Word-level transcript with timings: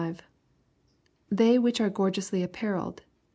—[They 1.29 1.59
which 1.59 1.79
are 1.79 1.91
gorgeously 1.91 2.41
apparelled 2.41 3.03